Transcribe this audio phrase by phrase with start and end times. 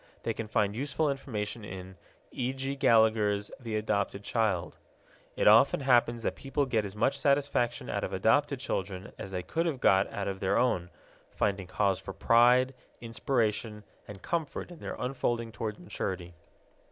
[0.23, 1.95] They can find useful information in
[2.31, 2.53] E.
[2.53, 2.75] G.
[2.75, 4.79] Gallagher's The Adopted Child.
[5.35, 9.43] It often happens that people get as much satisfaction out of adopted children as they
[9.43, 10.89] could have got out of their own,
[11.29, 16.33] finding cause for pride, inspiration, and comfort in their unfolding toward maturity.